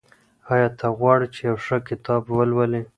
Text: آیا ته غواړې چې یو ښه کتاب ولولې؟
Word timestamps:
آیا 0.53 0.67
ته 0.77 0.87
غواړې 0.97 1.27
چې 1.35 1.41
یو 1.49 1.55
ښه 1.65 1.77
کتاب 1.89 2.21
ولولې؟ 2.29 2.81